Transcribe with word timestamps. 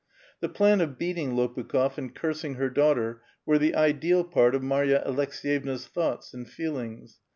The 0.39 0.49
plan 0.49 0.81
of 0.81 0.97
beating 0.97 1.33
Lopukh6f 1.33 1.99
and 1.99 2.15
cursing 2.15 2.55
her 2.55 2.71
daughter 2.71 3.21
were 3.45 3.59
the 3.59 3.75
ideal 3.75 4.23
part 4.23 4.55
of 4.55 4.63
Marya 4.63 5.03
Aleks^yevna's 5.05 5.85
thoughts 5.85 6.33
and 6.33 6.49
feelings. 6.49 7.19